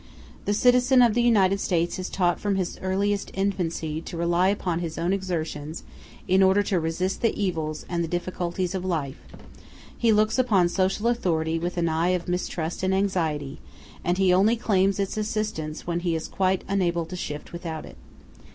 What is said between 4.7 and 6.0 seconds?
his own exertions